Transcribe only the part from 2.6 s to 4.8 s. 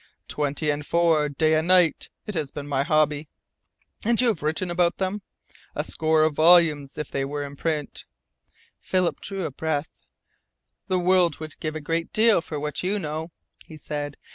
my hobby." "And you have written